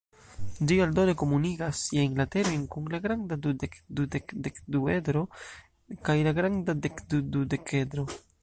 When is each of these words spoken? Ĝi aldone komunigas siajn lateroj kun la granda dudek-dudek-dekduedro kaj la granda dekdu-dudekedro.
Ĝi 0.69 0.75
aldone 0.85 1.13
komunigas 1.21 1.81
siajn 1.89 2.15
lateroj 2.21 2.55
kun 2.75 2.89
la 2.95 3.01
granda 3.05 3.37
dudek-dudek-dekduedro 3.45 5.25
kaj 6.09 6.19
la 6.31 6.37
granda 6.41 6.79
dekdu-dudekedro. 6.87 8.13